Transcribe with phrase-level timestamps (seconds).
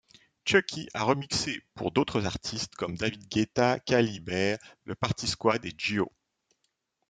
[0.45, 6.11] Chuckie a remixé pour d'autres artistes comme David Guetta, K-Liber, Le Partysquad, et Gio.